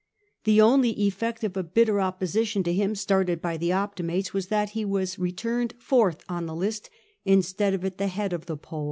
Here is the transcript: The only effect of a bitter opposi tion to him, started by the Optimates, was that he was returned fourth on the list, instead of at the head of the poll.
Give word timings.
The 0.45 0.59
only 0.59 0.99
effect 0.99 1.43
of 1.43 1.55
a 1.55 1.61
bitter 1.61 1.97
opposi 1.97 2.43
tion 2.47 2.63
to 2.63 2.73
him, 2.73 2.95
started 2.95 3.39
by 3.39 3.55
the 3.57 3.71
Optimates, 3.71 4.33
was 4.33 4.47
that 4.47 4.71
he 4.71 4.83
was 4.83 5.19
returned 5.19 5.75
fourth 5.77 6.23
on 6.27 6.47
the 6.47 6.55
list, 6.55 6.89
instead 7.23 7.75
of 7.75 7.85
at 7.85 7.99
the 7.99 8.07
head 8.07 8.33
of 8.33 8.47
the 8.47 8.57
poll. 8.57 8.79